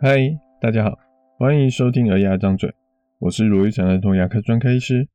[0.00, 0.16] 嗨，
[0.60, 0.96] 大家好，
[1.38, 2.70] 欢迎收听《儿牙张嘴》，
[3.18, 5.08] 我是罗玉成儿童牙科专科医师，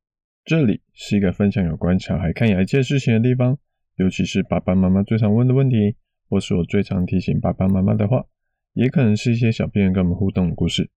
[0.44, 3.56] 这里是一个分享有关小孩看牙一切事情的地方，
[3.96, 5.96] 尤其是爸爸妈妈最常问的问题，
[6.28, 8.26] 或是我最常提醒爸爸妈妈的话，
[8.74, 10.90] 也可能是一些小病人跟我们互动的故事。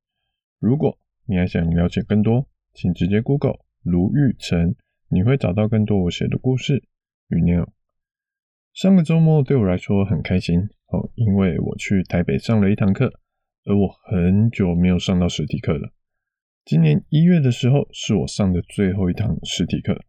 [0.59, 4.75] 如果你还想了解更多，请直接 Google 卢玉成，
[5.07, 6.83] 你会找到更多我写的故事
[7.29, 7.65] 与内容。
[8.73, 13.13] 上个周末对我来说很开心哦，因为我去台北上了一堂课。
[13.67, 15.91] 而我很久没有上到实体课了。
[16.63, 19.99] 今年一月的时候是我上的最后一堂实体课，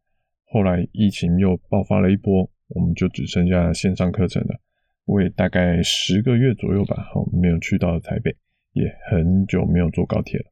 [0.47, 4.61] 后来疫情又爆发了一波，我们就只剩下线上课程了。
[5.07, 8.37] 我也大概十个月左右吧，好，没有去到台北，
[8.75, 10.47] 也很久没有坐高铁了。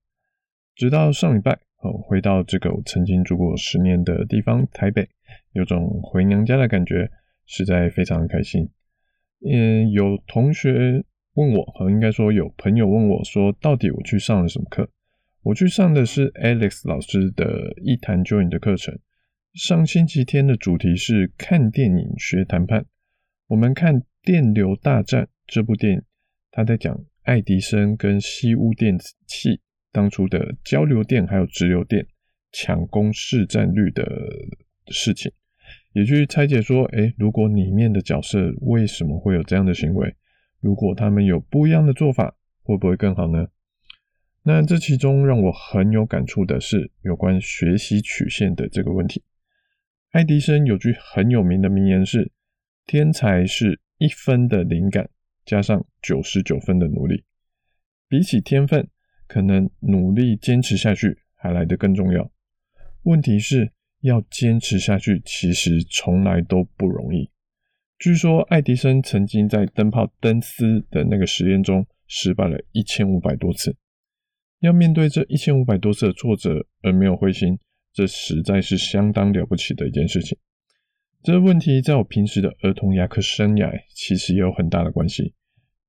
[0.75, 1.53] 直到上礼拜，
[1.83, 5.09] 哦，回到这个我曾经住过十年的地方台北，
[5.53, 7.09] 有种回娘家的感觉，
[7.47, 8.69] 实在非常开心。
[9.49, 11.05] 嗯，有同学。
[11.37, 14.89] 问我，和应该说有朋友问我说，到底我去上了什么课？
[15.43, 18.99] 我去上的是 Alex 老师的一谈 JOIN 的课程。
[19.53, 22.87] 上星期天的主题是看电影学谈判。
[23.49, 26.03] 我们看《电流大战》这部电影，
[26.51, 29.61] 他在讲爱迪生跟西屋电子器
[29.93, 32.07] 当初的交流电还有直流电
[32.51, 34.05] 抢攻市占率的
[34.89, 35.31] 事情，
[35.93, 40.15] 也去拆解说，诶，如果里面的角色为什么会有这样的行为？
[40.67, 43.47] 如果他们有不一样的做法，会不会更好呢？
[44.43, 49.23] 那这其中让我很有感触的是有关学习曲线的这个问题。
[50.11, 52.33] 爱迪生有句很有名的名言是
[52.85, 55.09] ：“天才是一分的灵感
[55.45, 57.23] 加上九十九分的努力。”
[58.11, 58.89] 比起天分，
[59.29, 62.29] 可能努力坚持下去还来得更重要。
[63.05, 67.31] 问题是要坚持下去，其实从来都不容易。
[67.99, 73.75] 据说爱迪生曾经在灯泡灯丝的那个实验中失败了一千五百多次，
[74.61, 77.59] 要面对这一千五百多次的挫折而没有灰心，
[77.95, 80.37] 这实在是相当了不起的一件事情。
[81.23, 85.35] 这个问题在我平时的儿童牙科生涯其实也有很大的关系。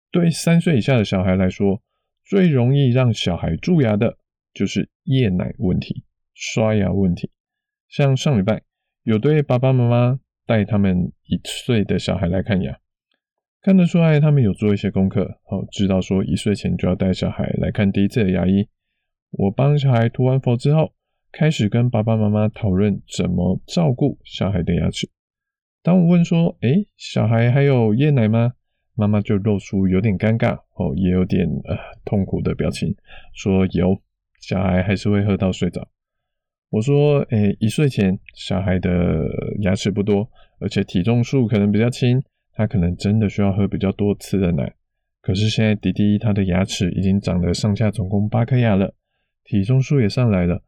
[0.09, 1.83] 对三岁以下的小孩来说，
[2.23, 4.17] 最容易让小孩蛀牙的
[4.53, 7.29] 就是夜奶问题、刷牙问题。
[7.89, 8.61] 像上礼拜
[9.03, 10.21] 有对爸爸妈妈。
[10.47, 12.79] 带他们一岁的小孩来看牙，
[13.61, 18.67] 看得出来他们有做一些功课，好知道说一岁前就要带小孩来看第一次的牙医。
[19.29, 20.93] 我帮小孩涂完氟之后，
[21.31, 25.09] 开始跟爸爸妈妈讨论怎么照顾小孩的牙齿。
[25.83, 28.53] 当我问说：“诶，小孩还有夜奶吗？”
[28.95, 32.95] 妈妈就露出有点尴尬，哦，也有点呃痛苦的表情，
[33.33, 34.01] 说有，
[34.39, 35.87] 小孩还是会喝到睡着。
[36.69, 39.25] 我说，诶、一岁前小孩的
[39.61, 40.29] 牙齿不多，
[40.59, 42.22] 而且体重数可能比较轻，
[42.53, 44.73] 他可能真的需要喝比较多次的奶。
[45.22, 48.94] 可是现在弟弟他的牙齿已经长了上下总共八颗牙了，
[49.45, 50.61] 体重数也上来了，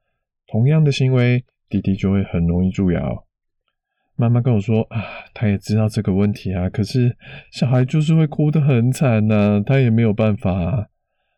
[0.48, 3.24] 同样的行为，弟弟就会很容易蛀牙哦。
[4.16, 7.18] 妈妈跟我说啊，他也知道这个问题啊，可是
[7.52, 10.90] 小孩就是会哭得很惨呐、啊，他也没有办法。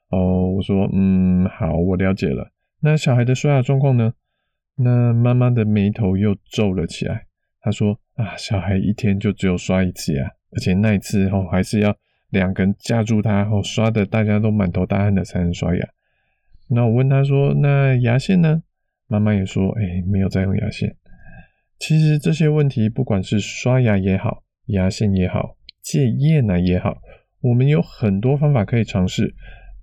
[0.10, 2.52] 哦，我说，嗯，好，我了解了。
[2.82, 4.14] 那小孩的刷牙状况呢？
[4.84, 7.26] 那妈妈的眉头又皱了起来。
[7.62, 11.96] 她说：“啊，小孩一天就只有刷一次牙，而且那一次后还是要
[12.30, 15.88] 两根架住他，后刷的大家都满头大汗的才能刷牙。”
[16.68, 18.64] 那我问她说：“那牙线呢？”
[19.08, 20.96] 妈妈也说：“哎，没有在用牙线。”
[21.78, 26.98] 其实这些问题，不管是刷牙也好，牙线也好，戒夜奶也好，
[27.42, 29.36] 我们有很多方法可以尝试。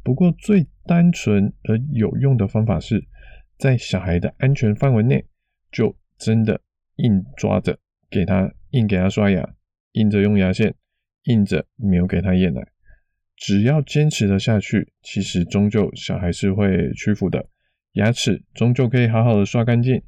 [0.03, 3.07] 不过最单纯而有用的方法是。
[3.59, 5.25] 在小孩的安全范围内，
[5.73, 6.61] 就真的
[6.97, 9.55] 硬抓着给他，硬给他刷牙，
[9.93, 10.75] 硬着用牙线，
[11.25, 12.67] 硬着没有给他夜奶。
[13.37, 17.49] 只要坚持的下去，其实终究小孩是会屈服的，
[17.93, 20.03] 牙齿终究可以好好的刷干净。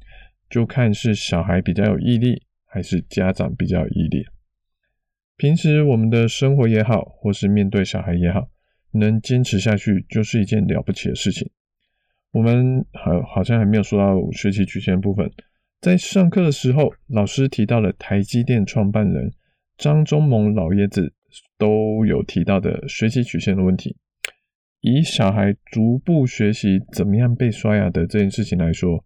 [0.49, 4.25] 就看是小孩比较有毅力，还是家长比较有毅力。
[5.37, 8.49] 平时我们的生活也好，或是面对小孩也好，
[8.91, 11.49] 能坚持下去，就是一件了不起的事情。
[12.31, 15.29] 我们好好像还没有说到学习曲线部分，
[15.81, 19.33] 在上课的时候，老师提到了台积电创办人
[19.77, 21.13] 张忠谋老爷子
[21.57, 23.97] 都有提到的学习曲线的问题。
[24.79, 29.03] 以小孩逐步学习怎么样被刷牙的这件事情来说，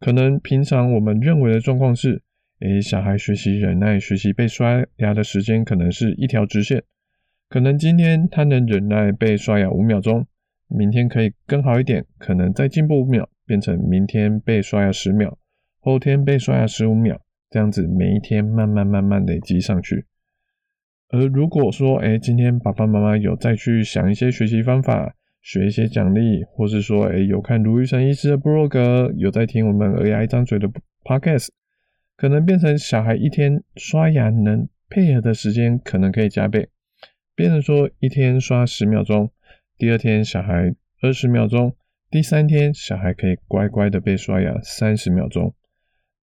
[0.00, 2.20] 可能平常我们认为的状况是，
[2.58, 6.82] 诶，小孩学习忍耐、学习被刷牙的时间可能是一条直线，
[7.48, 10.26] 可能今天他能忍耐被刷牙五秒钟。
[10.68, 15.38] 明天可以更好一点，可能再进步五秒，变成明天被刷牙十秒，
[15.80, 17.20] 后天被刷牙十五秒，
[17.50, 20.06] 这样子每一天慢慢慢慢累积上去。
[21.08, 30.68] 而如果说，哎，今天爸爸妈妈有再去想一些学习方法，学一些奖励，或是说，诶，有看卢玉成医师的部落格，有在听我们儿牙一张嘴的
[31.04, 31.50] podcast，
[32.16, 36.68] 可能变成小孩一天刷牙能配合的时间可能可以加倍，
[37.36, 39.30] 变成说一天刷十秒钟，
[39.78, 41.76] 第二天小孩二十秒钟，
[42.10, 45.54] 第三天小孩可以乖乖的被刷牙三十秒钟。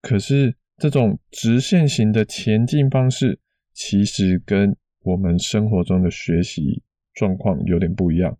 [0.01, 3.39] 可是这种直线型的前进方式，
[3.73, 8.37] 其实跟我们生活中的学习状况有点不一样。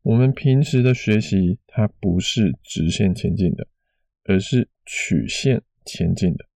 [0.00, 3.66] 我们平时的学习，它不是直线前进的，
[4.24, 6.46] 而是曲线前进的。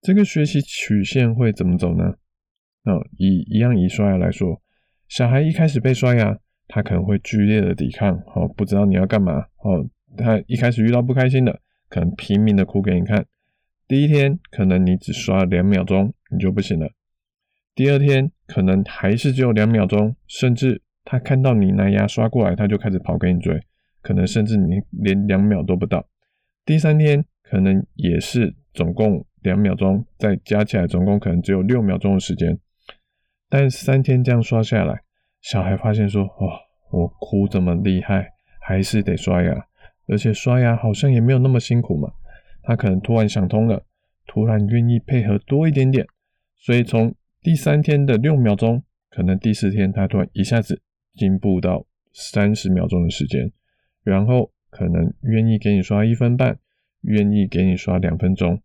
[0.00, 2.16] 这个学习曲线会怎么走呢？
[2.82, 4.60] 哦，以一样以刷牙来说，
[5.06, 13.26] 小孩一开始被刷牙，他可能会剧烈的抵抗，哦，不知道你要干嘛，哦，他一开始遇到不开心的，可能拼命的哭给你看。
[13.86, 16.90] 第一天可能你只刷两秒钟，你就不行了。
[17.74, 20.82] 第二天可能还是只有两秒钟，甚至。
[21.06, 23.60] 他看到你拿牙刷过来，他就开始跑给你追，
[24.00, 26.08] 可能甚至你连两秒都不到。
[26.64, 32.58] 第三天可能也是总共两秒钟，再加起来总共可能只有六秒钟的时间。
[33.50, 35.02] 但三天这样刷下来，
[35.44, 36.48] 小孩发现说：“哦，
[36.90, 38.30] 我哭这么厉害，
[38.60, 39.54] 还是得刷牙，
[40.08, 42.10] 而且刷牙好像也没有那么辛苦嘛。”
[42.64, 43.84] 他可能突然想通了，
[44.26, 46.06] 突然愿意配合多一点点，
[46.56, 50.80] 所以从第三天的六秒钟，可能第四天他突然一下子。
[51.16, 53.52] 进步到三十秒钟的时间，
[54.02, 56.58] 然后可能愿意给你刷一分半，
[57.02, 58.60] 愿意给你刷两分钟，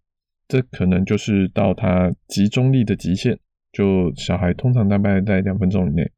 [0.48, 3.38] 这可能就是到他集中力的极限。
[3.72, 6.12] 就小孩通常大概在两分钟以内，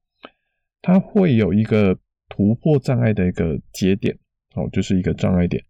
[0.81, 1.97] 它会有一个
[2.29, 4.17] 突破障碍的一个节点，
[4.55, 5.63] 哦，就是一个障碍点。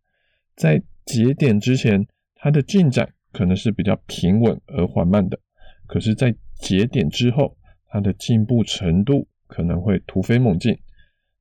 [0.55, 2.05] 在节点之前，
[2.35, 5.39] 它的进展可能是比较平稳而缓慢的，
[5.87, 9.27] 可是，在节点之后，它的进步程度。
[9.53, 10.73] 可能会突飞猛进，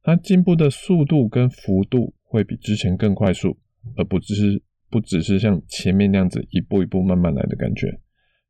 [0.03, 3.57] 它进步的速度跟幅度会比之前更快速，
[3.97, 8.01] 而不只是不只是像前面那样子一步一步慢慢来的感觉，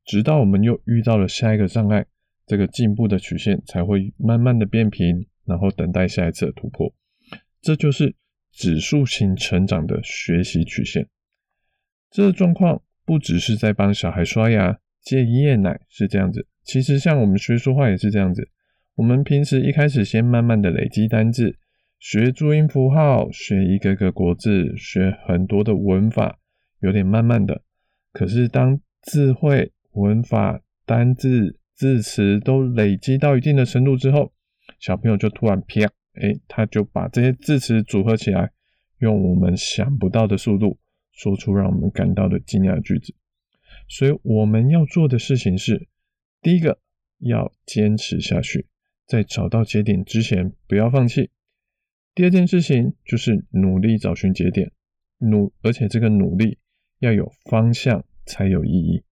[0.06, 2.06] 直到我们又遇到了下一个障碍，
[2.50, 6.92] 这个进步的曲线才会慢慢的变平，然后等待下一次的突破。
[7.62, 8.16] 这就是
[8.50, 11.06] 指数型成长的学习曲线。
[12.10, 18.48] 这个状况不只是在帮小孩刷牙、戒夜奶是这样子，其实像我们学说话也是这样子。
[18.96, 21.56] 我们平时一开始先慢慢的累积单字，
[22.00, 26.40] 学注音符号，学一个个国字，学很多的文法，
[26.80, 27.62] 有点慢慢的。
[28.12, 34.34] 可是当词汇、文法、单字、字词都累积到一定的程度之后，
[34.78, 38.50] 小朋友就突然啪，哎，他就把这些字词组合起来，
[38.98, 40.78] 用我们想不到的速度
[41.10, 43.14] 说出让我们感到的惊讶的句子。
[43.88, 45.88] 所以我们要做的事情是，
[46.42, 46.78] 第一个
[47.18, 48.66] 要坚持下去。
[49.06, 51.30] 在找到节点之前，不要放弃。
[52.14, 54.70] 第二件事情就是努力找寻节点，
[55.16, 56.58] 努，而且这个努力
[56.98, 59.02] 要有方向才有意义。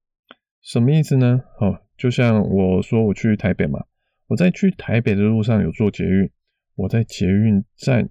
[0.60, 1.40] 什么意思呢？
[1.60, 3.84] 哦，就像我说我去台北嘛，
[4.28, 6.30] 我在去台北的路上有坐捷运，
[6.76, 8.08] 我在捷运站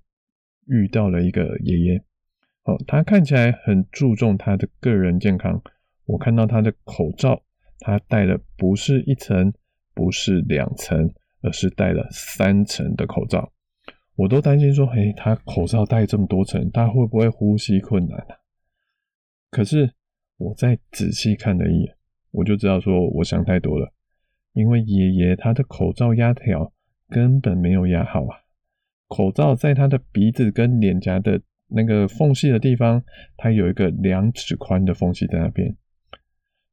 [0.68, 2.04] 遇到了一个爷爷，
[2.66, 5.60] 哦，他看起来很注重他的个人健康。
[6.06, 7.42] 我看到他的口罩，
[7.80, 9.52] 他戴的不是一层，
[9.96, 11.12] 不是两层。
[11.42, 13.54] 而是戴了三层的口罩，
[14.16, 18.42] 我都担心说，嘿，他口罩戴这么多层，他会不会呼吸困难啊？
[19.52, 19.94] 可是
[20.38, 21.96] 我再仔细看了一眼，
[22.32, 23.94] 我就知道说我想太多了，
[24.54, 26.72] 因为爷爷他的口罩压条
[27.10, 28.38] 根本没有压好啊，
[29.08, 33.04] 口罩在他的鼻子跟脸颊的那个缝隙的地方，
[33.36, 35.76] 它有一个两指宽的缝隙在那边，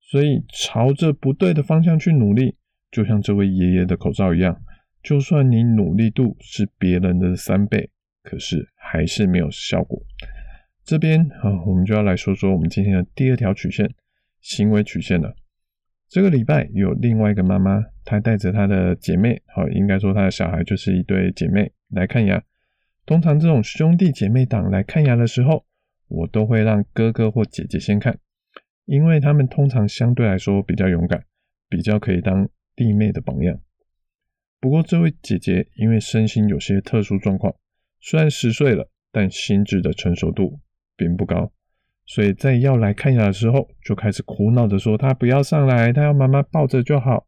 [0.01, 2.57] 所以朝着不对的方向去努力。
[2.91, 4.57] 就像这位爷爷的口罩一样，
[5.03, 7.91] 就算你努力度是别人的三倍，
[8.23, 10.01] 可是还是没有效果。
[10.85, 13.93] 这边啊，我们就要来说说我们今天的第二条曲线——
[14.41, 15.35] 行为曲线了。
[16.15, 22.41] 这个礼拜有另外一个妈妈，她带着她的姐妹，好，应该说她的小孩就是一对姐妹来看牙。
[23.05, 25.67] 通常这种兄弟姐妹档来看牙的时候，
[26.07, 28.17] 我都会让哥哥或姐姐先看，
[28.85, 31.25] 因为他们通常相对来说比较勇敢，
[31.69, 32.49] 比较可以当。
[32.77, 33.59] 弟妹的榜样。
[34.61, 37.57] 不过，这位姐姐因为身心有些特殊状况，
[38.01, 40.61] 虽然十岁了，但心智的成熟度
[40.97, 41.53] 并不高，
[42.07, 47.27] 所以在要来看牙的时候，就开始苦恼着说：“她不要上来，她要妈妈抱着就好。”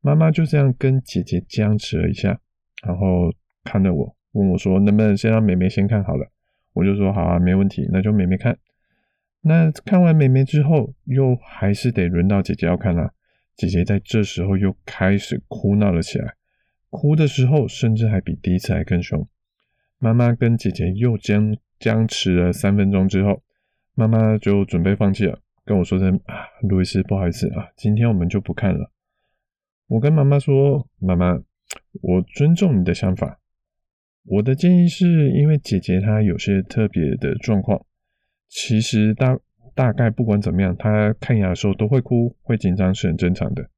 [0.00, 2.38] 妈妈就这样跟姐姐僵持了一下，
[2.86, 3.32] 然后
[3.64, 6.30] 看着我，问我说：“能不能先让妹妹先看好了？”
[6.74, 8.58] 我就说：“好啊，没问题，那就妹妹看。”
[9.40, 13.12] 那看完妹妹之后，又还是得轮到姐姐要看啦。
[13.56, 16.34] 姐姐在这时候又开始哭闹了起来，
[16.90, 19.28] 哭的时候甚至还比第一次还更凶。
[19.98, 23.42] 妈妈跟姐姐又僵僵持了三分钟之后，
[23.94, 28.90] 妈妈就准备放弃了，跟我说声啊，路易斯，不好意思啊，今天我们就不看了。
[29.86, 31.34] 我跟妈妈说，妈妈，
[32.02, 33.40] 我尊重你的想法。
[34.24, 37.86] 我的建议是因为姐姐她有些特别的状况，
[38.48, 39.38] 其实大
[39.74, 43.70] 大概不管怎么样，她看牙的时候都会哭，会紧张是很正常的。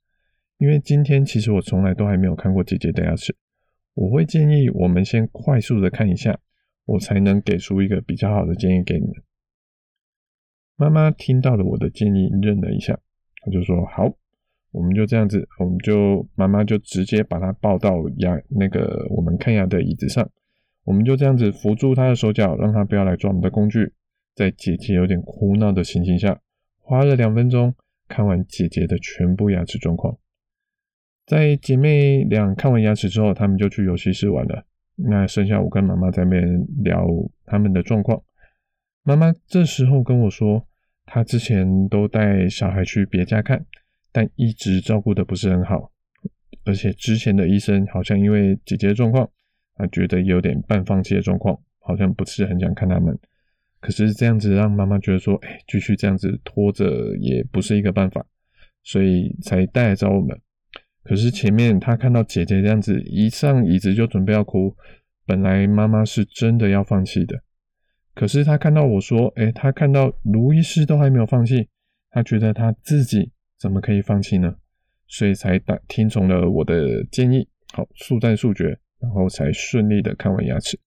[0.57, 3.37] 因为今天其实我从来都还没有看过姐姐的牙齿，
[3.93, 6.39] 我会建议我们先快速的看一下，
[6.87, 9.15] 我才能给出一个比较好的建议给你们。
[10.77, 12.99] 妈妈听到了我的建议，愣了一下，
[13.43, 14.15] 她就说：“好，
[14.73, 20.29] 我们就这样子，我们就妈妈就直接把她抱到牙那个我们看牙的椅子上，
[20.85, 23.93] 我们就这样子扶住她的手脚，让她不要来抓我们的工具。
[24.35, 26.39] 在姐姐有点哭闹的情形下，
[26.81, 27.75] 花了两分钟
[28.07, 30.19] 看完姐姐的全部牙齿状况。”
[31.25, 34.65] 在姐妹俩看完牙齿之后，她们就去游戏室玩了。
[34.95, 37.07] 那剩下我跟妈妈在那边聊
[37.47, 38.23] 他们的状况。
[39.07, 40.67] 妈妈这时候跟我说，
[41.05, 43.65] 她之前都带小孩去别家看，
[44.11, 45.93] 但一直照顾的不是很好，
[46.65, 49.31] 而且之前的医生好像因为姐姐的状况，
[49.75, 53.17] 啊，觉得有点半放弃的状况，好像不是很想看他们。
[53.79, 58.27] 可是这样子让妈妈觉得说，哎，继续这样子拖着也不是一个办法，
[58.83, 60.37] 所以才带来找我们。
[61.05, 64.75] 可是前面他看到姐姐这样子一上椅子就准备要哭，
[65.25, 67.41] 本来妈妈是真的要放弃的。
[68.17, 71.69] 可是他看到我说，诶，他看到卢医师都还没有放弃，
[72.11, 73.31] 他觉得他自己
[73.61, 74.57] 怎么可以放弃呢？
[75.07, 80.81] 所以才打听从了我的建议，好，速战速决，然后才顺利的看完牙齿。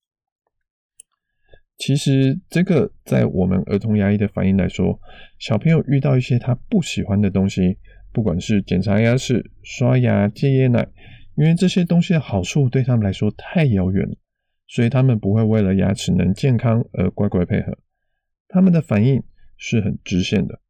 [1.78, 5.00] 其实这个在我们儿童牙医的反应来说，
[5.38, 7.78] 小朋友遇到一些他不喜欢的东西。
[8.12, 10.88] 不管是检查牙齿、刷牙、戒夜奶，
[11.36, 14.16] 因为这些东西的好处对他们来说太遥远了，
[14.70, 17.78] 所以他们不会为了牙齿能健康而乖乖配合。
[18.48, 19.22] 他们的反应
[19.58, 20.62] 是很直线的。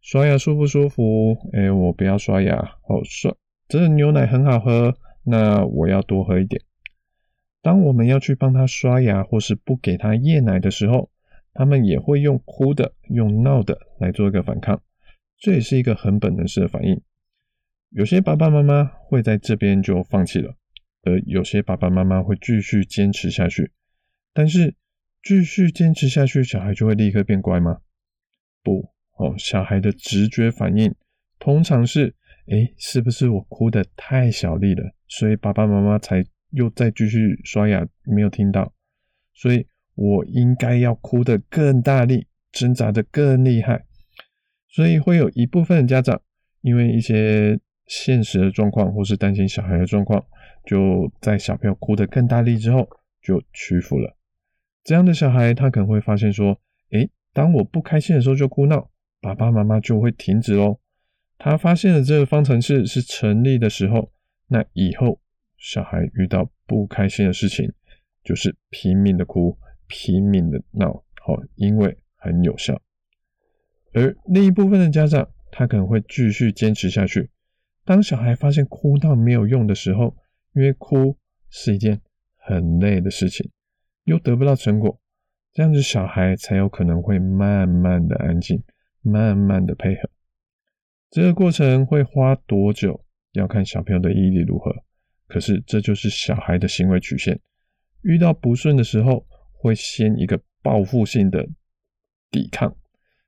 [0.00, 1.36] 刷牙舒不舒服？
[1.52, 2.56] 哎，我不要刷牙。
[2.56, 3.34] 哦，刷，
[3.68, 6.62] 这牛奶很好喝，那我要多喝一点。
[7.60, 11.10] 当我们要去帮他刷牙，或是不给他夜奶的时候，
[11.52, 14.80] 他们也会用哭的、用闹的来做一个反抗。
[15.36, 17.00] 这也是一个很本能式的反应。
[17.90, 20.54] 有些爸爸妈妈会在这边就放弃了，
[21.26, 23.72] 有些爸爸妈妈会继续坚持下去。
[24.32, 24.74] 但是
[25.22, 27.78] 继续坚持下去，小孩就会立刻变乖吗？
[28.62, 30.94] 不，哦，小孩的直觉反应
[31.38, 32.14] 通常是：
[32.46, 38.72] 诶，是不是我哭得太小力了，所以爸爸妈妈才又再继续刷牙，没有听到？
[39.34, 43.84] 所以我应该要哭得更大力，挣扎得更厉害。
[44.68, 46.20] 所以会有一部分家长，
[46.60, 50.24] 因为一些现实的状况，或是担心小孩的状况，
[50.68, 52.86] 就在小朋友哭得更大力之后，
[53.22, 54.18] 就屈服了。
[54.84, 56.60] 这样的小孩，他可能会发现说
[56.92, 58.90] ：“诶，当我不开心的时候就哭闹，
[59.22, 60.78] 爸爸妈妈就会停止喽。”
[61.38, 64.12] 他发现了这个方程式是成立的时候，
[64.46, 65.18] 那以后
[65.56, 67.72] 小孩遇到不开心的事情，
[68.22, 69.56] 就是拼命的哭，
[69.86, 72.78] 拼命的闹，好，因为很有效。
[73.94, 77.30] 而另一部分的家长，他可能会继续坚持下去。
[77.86, 80.14] 当小孩发现哭闹没有用的时候，
[80.54, 81.16] 因为哭
[81.50, 82.00] 是一件
[82.36, 83.50] 很累的事情，
[84.04, 85.00] 又得不到成果，
[85.52, 88.62] 这样子小孩才有可能会慢慢的安静，
[89.02, 90.10] 慢慢的配合。
[91.10, 94.74] 这个过程会花多久，要看小朋友的毅力如何。
[95.26, 97.38] 可是这就是小孩的行为曲线，
[98.02, 101.46] 遇到不顺的时候，会先一个报复性的
[102.30, 102.74] 抵抗。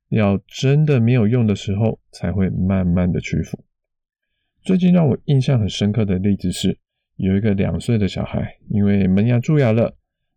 [0.08, 3.64] 要真的没有用的时候，才会慢慢的屈服。
[4.62, 6.78] 最近让我印象很深刻的例子是，
[7.20, 9.94] 有一个两岁的小孩，因为门牙蛀牙了，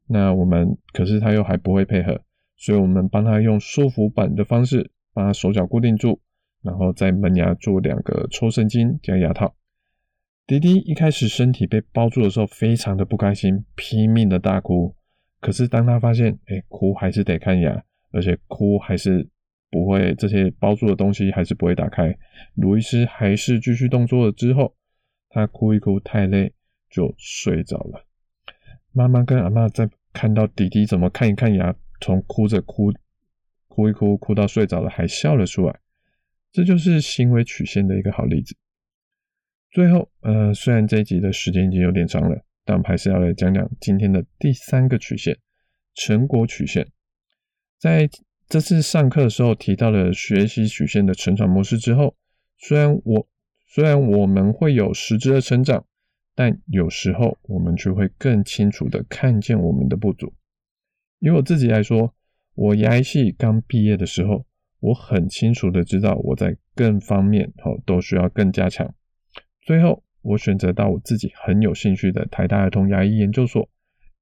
[0.07, 2.21] 那我们可是他又还不会配合，
[2.57, 6.19] 所以我们帮他用束缚板的方式，把手脚固定住，
[6.61, 9.55] 然后在门牙做两个抽神经加牙套。
[10.45, 14.95] 迪迪一开始身体被包住的时候，非常的不开心，拼命的大哭。
[15.39, 19.29] 可是当他发现，哎，哭还是得看牙，而且哭还是。
[19.71, 22.15] 不会，这些包住的东西还是不会打开。
[22.53, 24.75] 卢医师还是继续动作了之后，
[25.29, 26.53] 他哭一哭太累
[26.93, 28.05] 就睡着了。
[28.91, 32.93] 妈妈跟阿嬷在看到弟弟怎么看一看牙，从哭着哭
[33.67, 35.79] 哭一哭哭到睡着了，还笑了出来。
[36.51, 38.55] 这就是行为曲线的一个好例子。
[39.71, 45.35] 最后，呃，虽然这一集的时间已经有点长了，但我们还是要来讲讲今天的第三个曲线——
[45.95, 46.87] 成果曲线。
[47.79, 48.07] 在
[48.47, 52.15] 这次上课的时候提到了学习曲线的成长模式之后，
[52.59, 53.27] 虽然我
[53.65, 55.83] 虽然我们会有实质的成长，
[56.35, 60.33] 但有时候我们就会更清楚的看见我们的不足。
[61.19, 62.13] 以我自己来说，
[62.55, 64.45] 我牙医系刚毕业的时候，
[64.79, 68.93] 我很清楚的知道我在各方面哦都需要更加强。
[69.61, 73.69] 最后，我选择到我自己很有兴趣的台大儿童牙医研究所，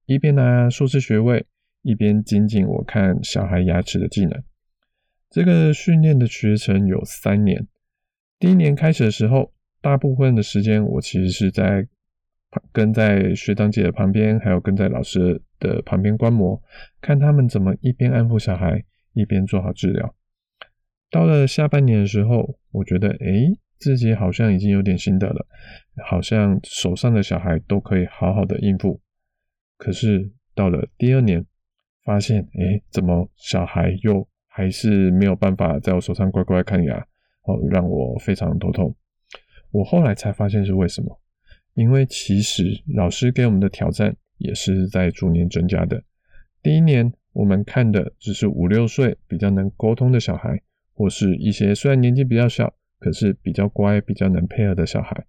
[0.05, 1.45] 一边拿硕士学位，
[1.81, 4.43] 一边精进我看小孩牙齿的技能。
[5.29, 7.67] 这个训练的学程有三年。
[8.37, 11.87] 第一年开始的时候，大部分的时间我其实是在
[12.73, 16.61] 跟在学长姐的旁边，还有跟在老师的旁边观摩，
[17.01, 20.15] 看他们怎么一边安抚小孩，一边做好治疗。
[21.09, 25.45] 到了下半年的时候，我觉得，诶，自己好像已经有点心得了，
[26.05, 29.01] 好像手上的小孩都可以好好的应付。
[29.77, 31.45] 可是到了第二年，
[32.03, 36.97] 发现，诶，怎么小孩又还是没有办法在我手上乖乖看牙，
[37.43, 38.95] 哦，让我非常头痛。
[39.71, 41.20] 我后来才发现是为什么。
[41.73, 46.03] 因为其实老师给我们的挑战也是在逐年增加的。
[46.61, 50.61] 第一年我们看的只是五六岁比较能沟通的小孩，
[50.93, 55.25] 或是一些虽然年纪比较小，可是比较乖、比较能配合的小孩。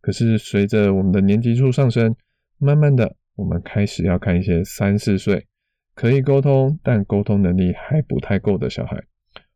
[0.00, 2.14] 可是随着我们的年级数上升，
[2.58, 5.46] 慢慢的我们开始要看一些三四岁
[5.94, 9.02] 可以沟通，但沟通能力还不太够的小孩，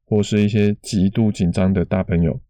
[0.05, 2.41] 或是一些极度紧张的大朋友，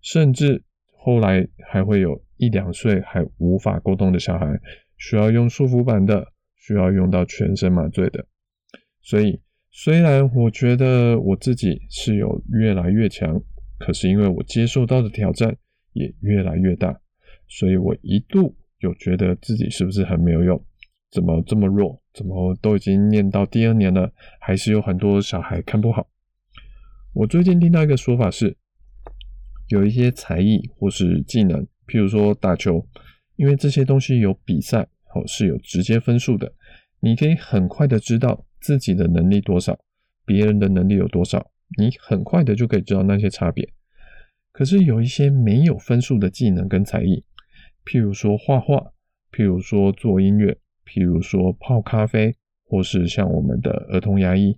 [0.00, 0.62] 甚至
[0.92, 2.22] 后来还会有。
[2.40, 4.46] 一两岁还无法沟通的小孩，
[4.96, 8.26] 需要用束缚板的，需要用到全身麻醉的。
[9.02, 9.38] 所以，
[9.70, 13.38] 虽然我觉得我自己是有越来越强，
[13.78, 15.54] 可是因为我接受到的挑战
[15.92, 16.98] 也越来越大，
[17.46, 20.64] 所以我一度有觉得自己是不是很没有用？
[21.10, 22.02] 怎么这么弱？
[22.14, 26.08] 怎么都已经念到第二年了，还是有很多小孩看不好？
[27.12, 28.56] 我最近听到一个说法是，
[29.68, 31.66] 有一些才艺或是技能。
[31.90, 32.86] 譬如说打球，
[33.34, 36.52] 因为这些东西有比赛，哦，是有直接分数的，
[37.00, 39.76] 你可以很快的知道自己的能力多少，
[40.24, 43.68] 别人的能力有多少，你很快的就可以知道那些差别。
[44.52, 47.24] 可是有一些没有分数的技能跟才艺，
[47.84, 48.92] 譬如说画画，
[49.32, 54.54] 譬如说做音乐，譬如说泡咖啡，或是像我们的儿童牙医，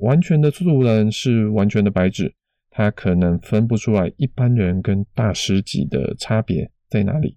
[0.00, 2.34] 完全的素人是完全的白纸。
[2.70, 7.36] 他可能分不出来一般人跟大师级的差别在哪里。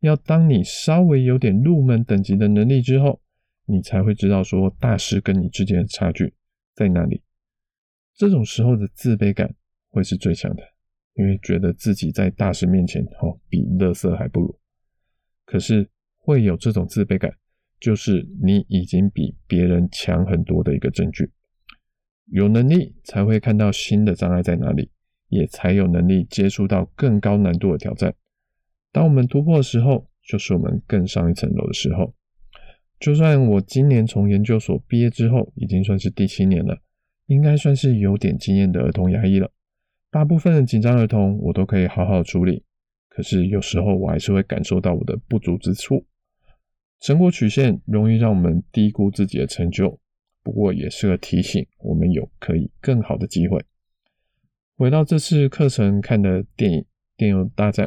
[0.00, 3.20] 要当你稍微有点入门等级的能力之后，
[3.66, 6.34] 你才会知道说大师跟你之间的差距
[6.74, 7.22] 在哪里。
[8.14, 9.54] 这种时候的自卑感
[9.90, 10.62] 会是最强的，
[11.14, 14.58] 因为觉得自己在大师面前哦比垃圾还不如。
[15.44, 17.32] 可是会有这种自卑感，
[17.80, 21.30] 就是你已经比别人强很多的一个证据。
[22.32, 24.90] 有能力才会看到新的障碍在哪里，
[25.28, 28.14] 也才有能力接触到更高难度的挑战。
[28.90, 32.14] 当我们突破的时候，就是我们更上一层楼的时候。
[32.98, 36.78] 就算我今年从研究所毕业之后，已经算是第七年了，
[37.26, 39.52] 应该算是有点经验的儿童牙医了。
[40.10, 42.64] 大部分的紧张儿童我都可以好好处理，
[43.10, 46.06] 可是有时候我还是会感受到我的不足之处。
[47.00, 49.98] 成果曲线容易让我们低估自己的成就。
[50.42, 53.64] 不过也是个提醒，我们有可以更好的机会。
[54.76, 56.80] 回到这次课程看的电影
[57.16, 57.86] 《电邮大战》，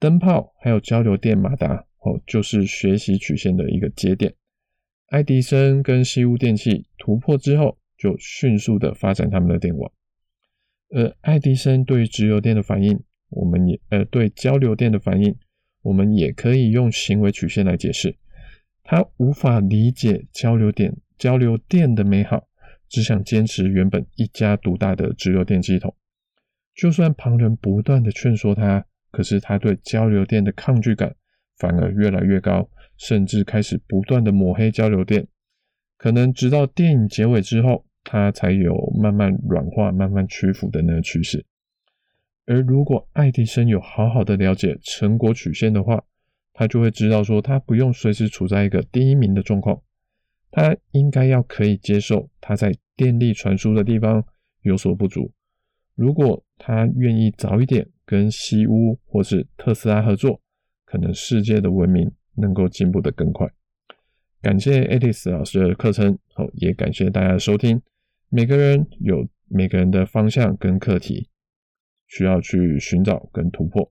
[0.00, 4.34] 灯泡还有交流电马达哦，就是学习曲线的一个节点。
[5.08, 9.92] 爱迪生跟西屋电器突破之后，就迅速的发展他们的电网。
[10.90, 15.36] 而爱迪生对直流电的反应，我们也呃对交流电的反应，
[15.82, 18.16] 我们也可以用行为曲线来解释。
[18.82, 20.96] 他无法理解交流电。
[21.18, 22.48] 交流电的美好，
[22.88, 25.94] 只想坚持原本一家独大的直流电系统。
[26.74, 31.14] 就算旁人不断的劝说他，可是他对交流电的抗拒感
[31.56, 35.26] 反而越来越高，甚至开始不断的抹黑交流电。
[35.96, 41.46] 可能直到电影结尾之后，他才有慢慢软化、慢慢屈服的那个趋势。
[42.46, 46.04] 而如果爱迪生有好好的了解成果曲线的话，
[46.52, 49.80] 他就会知道说，他不用随时处在一个第一名的状况。
[50.56, 54.24] 他应该要可以接受他在电力传输的地方
[54.62, 55.32] 有所不足。
[55.96, 60.40] 如果他愿意早一点跟西屋或是特斯拉合作，
[60.84, 63.50] 可能世界的文明能够进步得更快。
[64.40, 67.82] 感谢 Alice 老师的课程，好，也感谢大家的收听。
[68.28, 71.30] 每个人有每个人的方向跟课题，
[72.06, 73.90] 需要去寻找跟突破。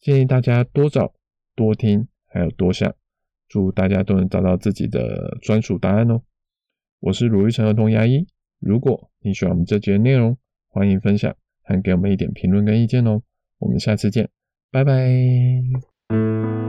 [0.00, 1.12] 建议大家多找、
[1.54, 2.94] 多听，还有多想。
[3.52, 6.22] 祝大家都能找到自己的专属答案哦！
[7.00, 8.26] 我是鲁豫成儿童牙医。
[8.58, 10.38] 如果你喜欢我们这节内容，
[10.68, 13.20] 欢迎分享，还给我们一点评论跟意见哦。
[13.58, 14.30] 我们下次见，
[14.70, 16.61] 拜拜。